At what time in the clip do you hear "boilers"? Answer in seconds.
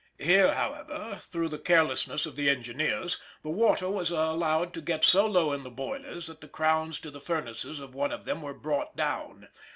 5.69-6.25